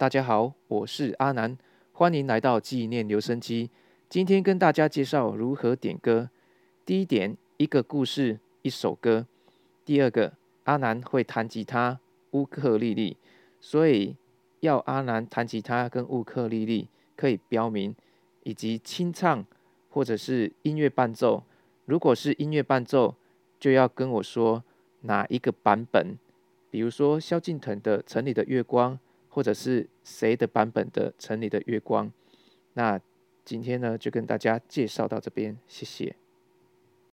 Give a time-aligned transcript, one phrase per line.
[0.00, 1.58] 大家好，我是阿南，
[1.92, 3.68] 欢迎来到纪念留声机。
[4.08, 6.30] 今天跟大家介绍如何点歌。
[6.86, 9.26] 第一点，一个故事，一首歌。
[9.84, 10.32] 第二个，
[10.64, 12.00] 阿南会弹吉他、
[12.30, 13.18] 乌克丽丽，
[13.60, 14.16] 所以
[14.60, 17.94] 要阿南弹吉他跟乌克丽丽可以标明，
[18.44, 19.44] 以及清唱
[19.90, 21.42] 或者是音乐伴奏。
[21.84, 23.16] 如果是音乐伴奏，
[23.58, 24.64] 就要跟我说
[25.02, 26.16] 哪一个版本，
[26.70, 28.94] 比如说萧敬腾的《城里的月光》。
[29.30, 32.08] 或者是谁的版本的《城里的月光》？
[32.74, 33.00] 那
[33.42, 36.14] 今天呢，就跟大家介绍到这边，谢谢。